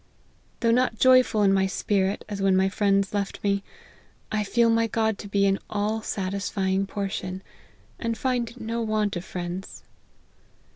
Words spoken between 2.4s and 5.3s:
when my friends left me, I feel my God to